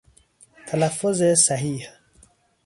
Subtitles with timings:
[0.67, 1.89] تلفظ صحیح